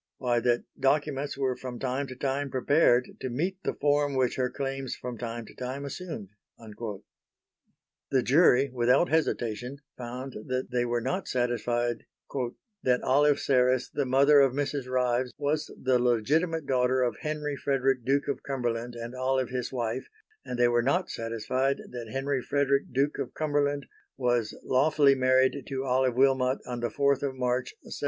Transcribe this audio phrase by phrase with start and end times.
[0.17, 4.49] Why, that documents were from time to time prepared to meet the form which her
[4.49, 11.27] claims from time to time assumed." The jury, without hesitation, found that they were not
[11.27, 12.05] satisfied
[12.81, 14.87] "that Olive Serres, the mother of Mrs.
[14.89, 20.07] Ryves, was the legitimate daughter of Henry Frederick Duke of Cumberland and Olive his wife;
[20.43, 23.85] and they were not satisfied that Henry Frederick, Duke of Cumberland,
[24.17, 27.89] was lawfully married to Olive Wilmot on the 4th of March 1767...."